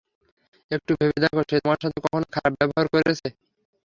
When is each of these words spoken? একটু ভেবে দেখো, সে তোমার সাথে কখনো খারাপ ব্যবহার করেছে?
একটু 0.71 0.91
ভেবে 0.99 1.17
দেখো, 1.23 1.41
সে 1.49 1.57
তোমার 1.63 1.79
সাথে 1.83 1.97
কখনো 2.05 2.25
খারাপ 2.35 2.53
ব্যবহার 2.59 2.85
করেছে? 2.93 3.27